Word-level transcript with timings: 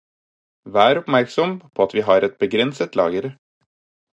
Vær 0.77 0.99
oppmerksom 1.01 1.53
på 1.75 1.85
at 1.87 1.93
vi 1.99 2.05
har 2.09 2.27
et 2.29 2.41
begrenset 2.45 2.99
lager. 3.03 3.29